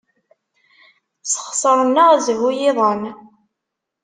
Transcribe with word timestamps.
Sxesṛen-aɣ 1.23 2.11
zzhu 2.25 2.49
yiḍan. 2.57 3.01